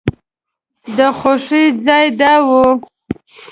[0.97, 2.49] د خوښۍ ځای دا و.